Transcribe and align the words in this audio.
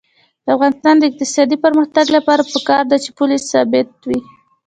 د 0.45 0.47
افغانستان 0.55 0.95
د 0.97 1.03
اقتصادي 1.11 1.57
پرمختګ 1.65 2.05
لپاره 2.17 2.41
پکار 2.53 2.83
ده 2.91 2.97
چې 3.03 3.09
پولي 3.17 3.37
ثبات 3.51 3.89
وي. 4.07 4.19